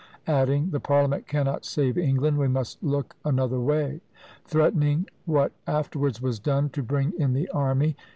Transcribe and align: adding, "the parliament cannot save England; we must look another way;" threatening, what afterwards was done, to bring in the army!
adding, 0.25 0.71
"the 0.71 0.79
parliament 0.79 1.27
cannot 1.27 1.63
save 1.63 1.95
England; 1.95 2.35
we 2.35 2.47
must 2.47 2.81
look 2.83 3.15
another 3.23 3.59
way;" 3.59 4.01
threatening, 4.45 5.05
what 5.25 5.51
afterwards 5.67 6.19
was 6.19 6.39
done, 6.39 6.69
to 6.71 6.81
bring 6.81 7.13
in 7.19 7.33
the 7.33 7.47
army! 7.49 7.95